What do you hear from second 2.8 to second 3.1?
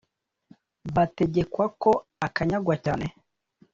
cyane